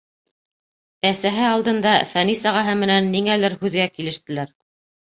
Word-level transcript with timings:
Әсәһе 1.09 1.45
алдында 1.49 1.93
Фәнис 2.15 2.43
ағаһы 2.53 2.77
менән 2.83 3.13
ниңәлер 3.19 3.59
һүҙгә 3.63 3.91
килештеләр. 4.01 4.61